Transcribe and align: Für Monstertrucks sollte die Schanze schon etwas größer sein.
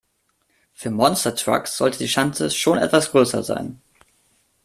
Für 0.73 0.89
Monstertrucks 0.89 1.77
sollte 1.77 1.99
die 1.99 2.07
Schanze 2.07 2.49
schon 2.49 2.79
etwas 2.79 3.11
größer 3.11 3.43
sein. 3.43 3.79